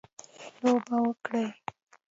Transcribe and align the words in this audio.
لوبه 0.61 0.95
وکړي. 1.05 1.45